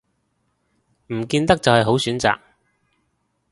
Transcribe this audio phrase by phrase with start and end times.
[1.09, 2.39] 唔見得就係好選擇